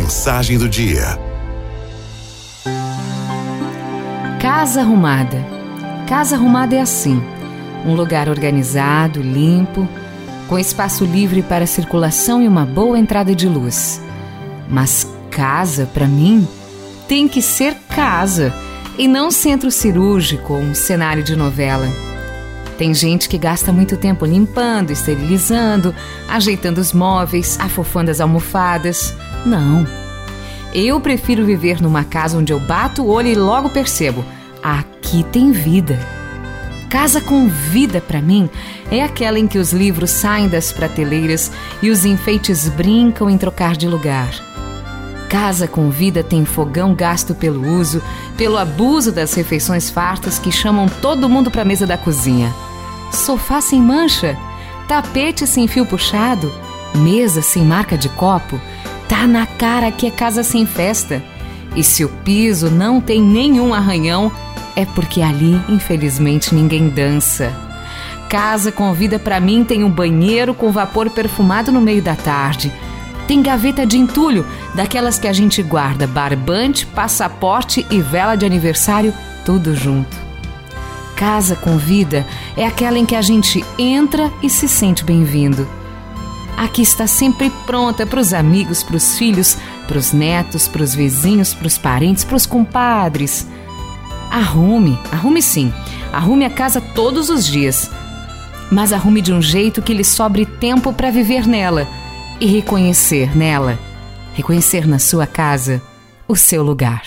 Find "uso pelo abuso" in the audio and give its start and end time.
47.78-49.12